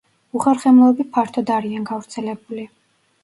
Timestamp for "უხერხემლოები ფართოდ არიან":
0.37-1.85